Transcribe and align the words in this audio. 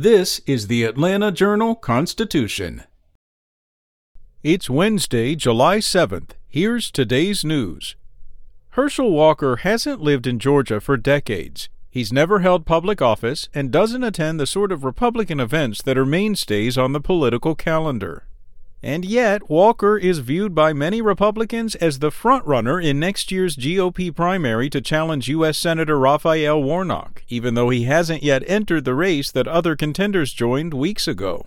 This 0.00 0.40
is 0.46 0.68
the 0.68 0.84
Atlanta 0.84 1.32
Journal 1.32 1.74
Constitution. 1.74 2.84
It's 4.44 4.70
Wednesday, 4.70 5.34
July 5.34 5.78
7th. 5.78 6.34
Here's 6.46 6.92
today's 6.92 7.44
news. 7.44 7.96
Herschel 8.78 9.10
Walker 9.10 9.56
hasn't 9.56 10.00
lived 10.00 10.28
in 10.28 10.38
Georgia 10.38 10.80
for 10.80 10.96
decades. 10.96 11.68
He's 11.90 12.12
never 12.12 12.38
held 12.38 12.64
public 12.64 13.02
office 13.02 13.48
and 13.52 13.72
doesn't 13.72 14.04
attend 14.04 14.38
the 14.38 14.46
sort 14.46 14.70
of 14.70 14.84
Republican 14.84 15.40
events 15.40 15.82
that 15.82 15.98
are 15.98 16.06
mainstays 16.06 16.78
on 16.78 16.92
the 16.92 17.00
political 17.00 17.56
calendar. 17.56 18.28
And 18.82 19.04
yet, 19.04 19.50
Walker 19.50 19.98
is 19.98 20.20
viewed 20.20 20.54
by 20.54 20.72
many 20.72 21.02
Republicans 21.02 21.74
as 21.76 21.98
the 21.98 22.10
frontrunner 22.10 22.82
in 22.82 23.00
next 23.00 23.32
year's 23.32 23.56
GOP 23.56 24.14
primary 24.14 24.70
to 24.70 24.80
challenge 24.80 25.28
U.S. 25.28 25.58
Senator 25.58 25.98
Raphael 25.98 26.62
Warnock, 26.62 27.24
even 27.28 27.54
though 27.54 27.70
he 27.70 27.84
hasn't 27.84 28.22
yet 28.22 28.44
entered 28.46 28.84
the 28.84 28.94
race 28.94 29.32
that 29.32 29.48
other 29.48 29.74
contenders 29.74 30.32
joined 30.32 30.74
weeks 30.74 31.08
ago. 31.08 31.44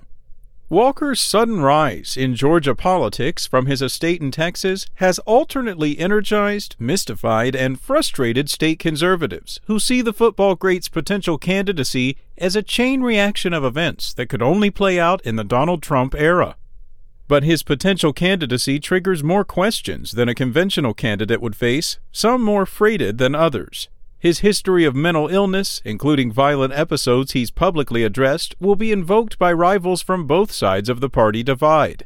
Walker's 0.72 1.20
sudden 1.20 1.60
rise 1.60 2.16
in 2.16 2.34
Georgia 2.34 2.74
politics 2.74 3.46
from 3.46 3.66
his 3.66 3.82
estate 3.82 4.22
in 4.22 4.32
Texas 4.32 4.88
has 4.96 5.20
alternately 5.20 6.00
energized, 6.00 6.78
mystified, 6.80 7.58
and 7.58 7.80
frustrated 7.80 8.50
state 8.50 8.80
conservatives 8.80 9.60
who 9.66 9.80
see 9.80 10.02
the 10.02 10.14
football 10.14 10.56
great's 10.56 10.88
potential 10.88 11.38
candidacy 11.38 12.16
as 12.38 12.56
a 12.56 12.64
chain 12.64 13.02
reaction 13.02 13.52
of 13.52 13.66
events 13.66 14.14
that 14.14 14.28
could 14.28 14.42
only 14.42 14.70
play 14.70 14.98
out 14.98 15.20
in 15.26 15.36
the 15.36 15.44
Donald 15.44 15.84
Trump 15.84 16.16
era. 16.16 16.56
But 17.32 17.44
his 17.44 17.64
potential 17.64 18.12
candidacy 18.12 18.78
triggers 18.78 19.24
more 19.24 19.46
questions 19.46 20.12
than 20.12 20.28
a 20.28 20.36
conventional 20.36 20.94
candidate 20.94 21.42
would 21.42 21.56
face, 21.56 21.98
some 22.12 22.42
more 22.42 22.66
freighted 22.66 23.20
than 23.20 23.36
others. 23.36 23.88
His 24.20 24.40
history 24.40 24.84
of 24.84 24.98
mental 24.98 25.30
illness, 25.30 25.82
including 25.86 26.34
violent 26.34 26.74
episodes 26.74 27.32
he's 27.32 27.50
publicly 27.50 28.04
addressed, 28.04 28.56
will 28.60 28.76
be 28.76 28.92
invoked 28.92 29.40
by 29.40 29.54
rivals 29.54 30.02
from 30.02 30.28
both 30.28 30.52
sides 30.52 30.90
of 30.90 31.00
the 31.00 31.10
party 31.10 31.42
divide. 31.42 32.06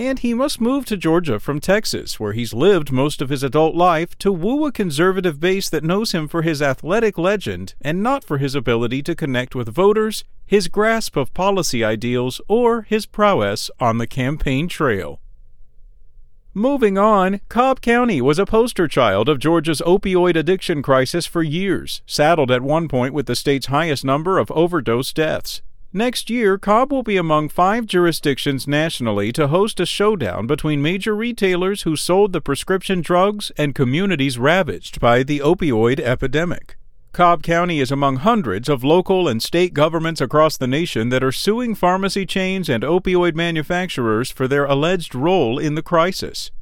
And 0.00 0.20
he 0.20 0.32
must 0.32 0.62
move 0.62 0.86
to 0.86 0.96
Georgia 0.96 1.38
from 1.38 1.60
Texas, 1.60 2.18
where 2.18 2.32
he's 2.32 2.54
lived 2.54 2.90
most 2.90 3.20
of 3.20 3.28
his 3.28 3.42
adult 3.42 3.74
life, 3.74 4.16
to 4.20 4.32
woo 4.32 4.64
a 4.64 4.72
conservative 4.72 5.38
base 5.38 5.68
that 5.68 5.84
knows 5.84 6.12
him 6.12 6.26
for 6.26 6.40
his 6.40 6.62
athletic 6.62 7.18
legend 7.18 7.74
and 7.82 8.02
not 8.02 8.24
for 8.24 8.38
his 8.38 8.54
ability 8.54 9.02
to 9.02 9.14
connect 9.14 9.54
with 9.54 9.68
voters, 9.68 10.24
his 10.46 10.68
grasp 10.68 11.18
of 11.18 11.34
policy 11.34 11.84
ideals, 11.84 12.40
or 12.48 12.80
his 12.80 13.04
prowess 13.04 13.70
on 13.78 13.98
the 13.98 14.06
campaign 14.06 14.68
trail. 14.68 15.20
Moving 16.54 16.96
on, 16.96 17.42
Cobb 17.50 17.82
County 17.82 18.22
was 18.22 18.38
a 18.38 18.46
poster 18.46 18.88
child 18.88 19.28
of 19.28 19.38
Georgia's 19.38 19.82
opioid 19.82 20.34
addiction 20.34 20.80
crisis 20.82 21.26
for 21.26 21.42
years, 21.42 22.00
saddled 22.06 22.50
at 22.50 22.62
one 22.62 22.88
point 22.88 23.12
with 23.12 23.26
the 23.26 23.36
state's 23.36 23.66
highest 23.66 24.02
number 24.02 24.38
of 24.38 24.50
overdose 24.52 25.12
deaths. 25.12 25.60
Next 25.92 26.30
year, 26.30 26.56
Cobb 26.56 26.92
will 26.92 27.02
be 27.02 27.16
among 27.16 27.48
five 27.48 27.84
jurisdictions 27.84 28.68
nationally 28.68 29.32
to 29.32 29.48
host 29.48 29.80
a 29.80 29.86
showdown 29.86 30.46
between 30.46 30.80
major 30.80 31.16
retailers 31.16 31.82
who 31.82 31.96
sold 31.96 32.32
the 32.32 32.40
prescription 32.40 33.00
drugs 33.00 33.50
and 33.56 33.74
communities 33.74 34.38
ravaged 34.38 35.00
by 35.00 35.24
the 35.24 35.40
opioid 35.40 35.98
epidemic. 35.98 36.76
Cobb 37.12 37.42
County 37.42 37.80
is 37.80 37.90
among 37.90 38.18
hundreds 38.18 38.68
of 38.68 38.84
local 38.84 39.26
and 39.26 39.42
state 39.42 39.74
governments 39.74 40.20
across 40.20 40.56
the 40.56 40.68
nation 40.68 41.08
that 41.08 41.24
are 41.24 41.32
suing 41.32 41.74
pharmacy 41.74 42.24
chains 42.24 42.68
and 42.68 42.84
opioid 42.84 43.34
manufacturers 43.34 44.30
for 44.30 44.46
their 44.46 44.66
alleged 44.66 45.12
role 45.12 45.58
in 45.58 45.74
the 45.74 45.82
crisis. 45.82 46.52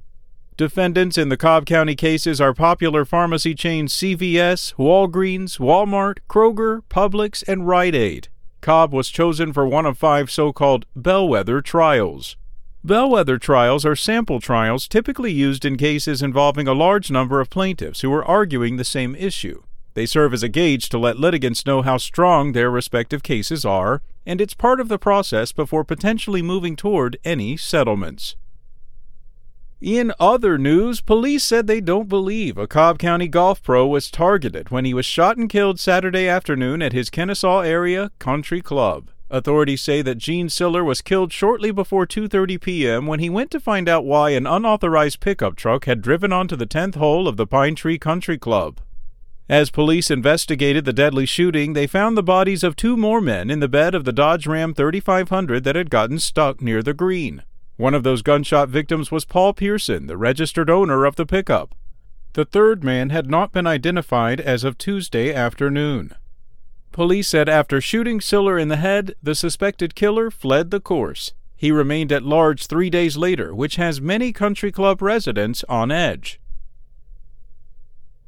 Defendants 0.57 1.19
in 1.19 1.29
the 1.29 1.37
Cobb 1.37 1.67
County 1.67 1.95
cases 1.95 2.41
are 2.41 2.55
popular 2.55 3.05
pharmacy 3.05 3.55
chains 3.55 3.93
CVS, 3.93 4.75
Walgreens, 4.77 5.59
Walmart, 5.59 6.21
Kroger, 6.31 6.81
Publix, 6.89 7.47
and 7.47 7.69
Rite 7.69 7.95
Aid. 7.95 8.29
Cobb 8.61 8.93
was 8.93 9.09
chosen 9.09 9.53
for 9.53 9.67
one 9.67 9.87
of 9.87 9.97
five 9.99 10.31
so 10.31 10.53
called 10.53 10.87
bellwether 10.97 11.61
trials. 11.61 12.37
Bellwether 12.85 13.39
trials 13.39 13.85
are 13.85 13.97
sample 13.97 14.41
trials 14.41 14.87
typically 14.89 15.33
used 15.33 15.65
in 15.65 15.77
cases 15.77 16.23
involving 16.23 16.69
a 16.69 16.73
large 16.73 17.11
number 17.11 17.41
of 17.41 17.51
plaintiffs 17.51 18.01
who 18.01 18.13
are 18.13 18.25
arguing 18.25 18.77
the 18.77 18.85
same 18.85 19.15
issue. 19.17 19.63
They 19.95 20.07
serve 20.07 20.33
as 20.33 20.43
a 20.43 20.49
gauge 20.49 20.89
to 20.91 20.99
let 20.99 21.19
litigants 21.19 21.67
know 21.67 21.83
how 21.83 21.97
strong 21.97 22.53
their 22.53 22.71
respective 22.71 23.23
cases 23.23 23.65
are, 23.65 24.01
and 24.25 24.41
it's 24.41 24.55
part 24.55 24.81
of 24.81 24.89
the 24.89 24.99
process 24.99 25.51
before 25.51 25.83
potentially 25.83 26.41
moving 26.41 26.77
toward 26.77 27.19
any 27.25 27.57
settlements. 27.57 28.37
In 29.81 30.13
other 30.19 30.59
news, 30.59 31.01
police 31.01 31.45
said 31.45 31.69
they 31.69 31.81
don't 31.81 32.09
believe 32.09 32.59
a 32.59 32.67
Cobb 32.67 32.99
County 32.99 33.29
golf 33.29 33.63
pro 33.63 33.87
was 33.87 34.11
targeted 34.11 34.71
when 34.71 34.85
he 34.85 34.93
was 34.93 35.07
shot 35.07 35.37
and 35.37 35.49
killed 35.49 35.79
Saturday 35.79 36.27
afternoon 36.27 36.83
at 36.83 36.93
his 36.93 37.11
Kennesaw 37.11 37.61
area 37.61 38.11
country 38.19 38.61
club. 38.61 39.11
Authorities 39.31 39.81
say 39.81 40.03
that 40.03 40.19
Gene 40.19 40.49
Siller 40.49 40.83
was 40.83 41.01
killed 41.01 41.33
shortly 41.33 41.71
before 41.71 42.09
2:30 42.09 42.61
p.m. 42.61 43.07
when 43.07 43.21
he 43.21 43.31
went 43.31 43.53
to 43.53 43.61
find 43.61 43.89
out 43.89 44.05
why 44.05 44.31
an 44.31 44.49
unauthorized 44.49 45.21
pickup 45.21 45.55
truck 45.55 45.85
had 45.85 46.03
driven 46.03 46.33
onto 46.33 46.57
the 46.57 46.67
10th 46.67 46.97
hole 46.97 47.29
of 47.29 47.37
the 47.37 47.47
Pine 47.47 47.77
Tree 47.77 48.01
Country 48.01 48.37
Club. 48.37 48.81
As 49.49 49.71
police 49.71 50.11
investigated 50.11 50.87
the 50.87 50.93
deadly 50.93 51.25
shooting, 51.25 51.75
they 51.75 51.87
found 51.87 52.17
the 52.17 52.23
bodies 52.25 52.65
of 52.65 52.75
two 52.75 52.97
more 52.97 53.21
men 53.21 53.49
in 53.49 53.61
the 53.61 53.69
bed 53.69 53.95
of 53.95 54.05
the 54.05 54.13
Dodge 54.13 54.47
Ram 54.49 54.75
3500 54.75 55.63
that 55.63 55.77
had 55.77 55.89
gotten 55.89 56.19
stuck 56.19 56.61
near 56.61 56.83
the 56.83 56.95
green. 56.95 57.45
One 57.79 57.95
of 57.95 58.03
those 58.03 58.23
gunshot 58.23 58.69
victims 58.71 59.13
was 59.13 59.25
Paul 59.25 59.55
Pearson, 59.55 60.09
the 60.09 60.17
registered 60.17 60.69
owner 60.69 61.05
of 61.05 61.15
the 61.15 61.25
pickup. 61.25 61.77
The 62.33 62.45
third 62.45 62.83
man 62.83 63.11
had 63.11 63.31
not 63.31 63.53
been 63.53 63.69
identified 63.69 64.41
as 64.41 64.65
of 64.65 64.77
Tuesday 64.77 65.33
afternoon. 65.33 66.13
Police 66.91 67.29
said 67.29 67.49
after 67.49 67.81
shooting 67.81 68.21
Siller 68.21 68.59
in 68.59 68.67
the 68.67 68.79
head, 68.79 69.15
the 69.23 69.37
suspected 69.37 69.95
killer 69.95 70.29
fled 70.29 70.73
the 70.73 70.81
course. 70.81 71.35
He 71.55 71.71
remained 71.71 72.11
at 72.11 72.25
large 72.25 72.67
three 72.67 72.91
days 72.91 73.17
later, 73.17 73.55
which 73.55 73.77
has 73.77 74.01
many 74.01 74.33
country 74.33 74.73
club 74.73 75.01
residents 75.01 75.63
on 75.69 75.93
edge. 75.93 76.41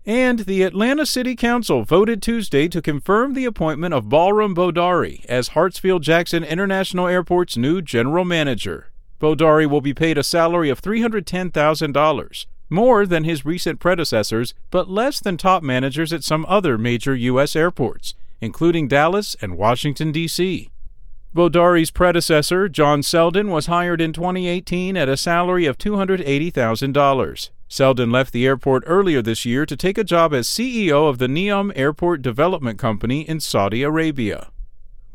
And 0.06 0.40
the 0.40 0.62
Atlanta 0.62 1.04
City 1.04 1.34
Council 1.34 1.82
voted 1.82 2.22
Tuesday 2.22 2.68
to 2.68 2.80
confirm 2.80 3.34
the 3.34 3.46
appointment 3.46 3.94
of 3.94 4.04
Balram 4.04 4.54
Bheodari 4.54 5.24
as 5.26 5.50
Hartsfield 5.50 6.02
Jackson 6.02 6.44
International 6.44 7.08
Airport's 7.08 7.56
new 7.56 7.82
general 7.82 8.24
manager. 8.24 8.89
Bheodari 9.20 9.68
will 9.68 9.82
be 9.82 9.94
paid 9.94 10.16
a 10.16 10.24
salary 10.24 10.70
of 10.70 10.80
$310,000, 10.80 12.46
more 12.70 13.04
than 13.06 13.24
his 13.24 13.44
recent 13.44 13.78
predecessors, 13.78 14.54
but 14.70 14.88
less 14.88 15.20
than 15.20 15.36
top 15.36 15.62
managers 15.62 16.12
at 16.12 16.24
some 16.24 16.46
other 16.48 16.78
major 16.78 17.14
U.S. 17.14 17.54
airports, 17.54 18.14
including 18.40 18.88
Dallas 18.88 19.36
and 19.42 19.58
Washington, 19.58 20.10
D.C. 20.10 20.70
Bheodari's 21.34 21.90
predecessor, 21.90 22.68
John 22.68 23.02
Selden, 23.02 23.50
was 23.50 23.66
hired 23.66 24.00
in 24.00 24.12
2018 24.12 24.96
at 24.96 25.08
a 25.08 25.16
salary 25.16 25.66
of 25.66 25.78
$280,000. 25.78 27.50
Selden 27.68 28.10
left 28.10 28.32
the 28.32 28.46
airport 28.46 28.82
earlier 28.86 29.22
this 29.22 29.44
year 29.44 29.64
to 29.64 29.76
take 29.76 29.96
a 29.96 30.02
job 30.02 30.34
as 30.34 30.48
CEO 30.48 31.08
of 31.08 31.18
the 31.18 31.28
Neom 31.28 31.70
Airport 31.76 32.20
Development 32.22 32.78
Company 32.78 33.20
in 33.28 33.38
Saudi 33.38 33.84
Arabia. 33.84 34.50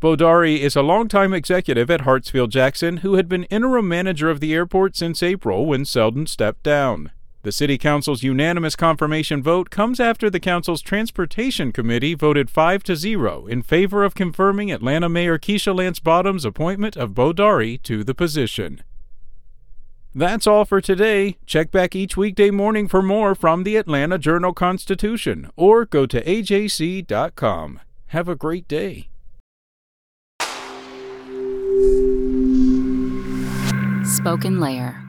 Bheodari 0.01 0.59
is 0.59 0.75
a 0.75 0.81
longtime 0.81 1.33
executive 1.33 1.89
at 1.89 2.01
Hartsfield 2.01 2.49
Jackson 2.49 2.97
who 2.97 3.15
had 3.15 3.29
been 3.29 3.45
interim 3.45 3.87
manager 3.87 4.29
of 4.29 4.41
the 4.41 4.53
airport 4.53 4.97
since 4.97 5.23
April 5.23 5.65
when 5.65 5.85
Selden 5.85 6.27
stepped 6.27 6.63
down. 6.63 7.11
The 7.43 7.53
City 7.53 7.77
Council's 7.77 8.21
unanimous 8.21 8.75
confirmation 8.75 9.41
vote 9.41 9.69
comes 9.69 9.99
after 10.01 10.29
the 10.29 10.39
Council's 10.39 10.81
Transportation 10.81 11.71
Committee 11.71 12.13
voted 12.13 12.49
5 12.49 12.83
to 12.83 12.95
0 12.95 13.45
in 13.45 13.61
favor 13.61 14.03
of 14.03 14.15
confirming 14.15 14.69
Atlanta 14.69 15.07
Mayor 15.07 15.39
Keisha 15.39 15.73
Lance 15.73 15.99
Bottoms' 15.99 16.43
appointment 16.43 16.97
of 16.97 17.11
Bheodari 17.11 17.81
to 17.83 18.03
the 18.03 18.15
position. 18.15 18.83
That's 20.13 20.47
all 20.47 20.65
for 20.65 20.81
today. 20.81 21.37
Check 21.45 21.71
back 21.71 21.95
each 21.95 22.17
weekday 22.17 22.49
morning 22.49 22.87
for 22.89 23.01
more 23.01 23.33
from 23.33 23.63
the 23.63 23.77
Atlanta 23.77 24.17
Journal 24.17 24.53
Constitution 24.53 25.49
or 25.55 25.85
go 25.85 26.05
to 26.05 26.21
ajc.com. 26.21 27.79
Have 28.07 28.27
a 28.27 28.35
great 28.35 28.67
day. 28.67 29.09
Spoken 34.25 34.59
Layer. 34.59 35.04